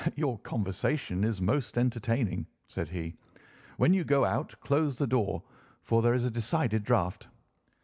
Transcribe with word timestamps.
"Your 0.15 0.39
conversation 0.39 1.23
is 1.23 1.43
most 1.43 1.77
entertaining," 1.77 2.47
said 2.67 2.89
he. 2.89 3.13
"When 3.77 3.93
you 3.93 4.03
go 4.03 4.25
out 4.25 4.55
close 4.59 4.97
the 4.97 5.05
door, 5.05 5.43
for 5.83 6.01
there 6.01 6.15
is 6.15 6.25
a 6.25 6.31
decided 6.31 6.83
draught." 6.83 7.27